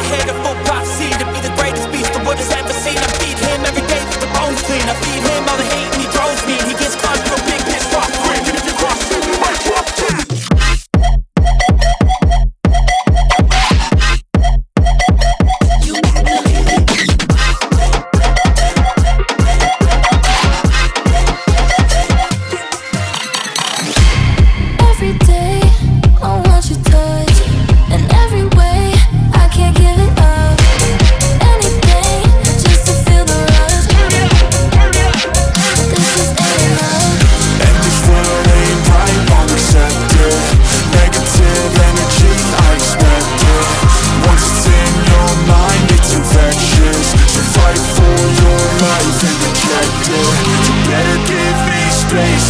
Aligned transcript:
I 0.00 0.02
had 0.04 0.30
a 0.30 0.34
full 0.42 0.56
prophecy 0.64 1.10
to 1.12 1.26
be 1.28 1.40
the 1.44 1.52
greatest 1.60 1.92
beast 1.92 2.10
the 2.14 2.24
world 2.24 2.40
has 2.40 2.50
ever 2.56 2.72
seen. 2.72 2.96
I 2.96 3.08
feed 3.20 3.36
him 3.36 3.60
every 3.68 3.84
day 3.84 4.00
with 4.08 4.20
the 4.24 4.30
bones 4.32 4.62
clean. 4.62 4.80
I 4.88 4.96
feed 4.96 5.20
him 5.28 5.44
all 5.44 5.58
the 5.60 5.79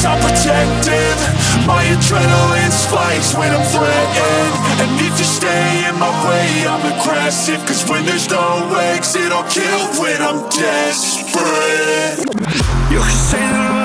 I'm 0.05 0.19
protective 0.21 1.19
My 1.67 1.85
adrenaline 1.85 2.73
spikes 2.73 3.35
when 3.35 3.53
I'm 3.53 3.65
threatened. 3.69 4.55
And 4.81 5.01
if 5.01 5.19
you 5.19 5.25
stay 5.25 5.89
in 5.89 5.99
my 5.99 6.11
way, 6.29 6.67
I'm 6.67 6.85
aggressive. 6.93 7.61
Cause 7.67 7.89
when 7.89 8.07
there's 8.07 8.29
no 8.31 8.73
exit, 8.97 9.31
I'll 9.33 9.49
kill 9.51 10.01
when 10.01 10.23
I'm 10.23 10.49
desperate. 10.49 12.19
You 12.91 13.01
can 13.01 13.19
say 13.31 13.39
that 13.39 13.80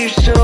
you're 0.00 0.08
so 0.08 0.39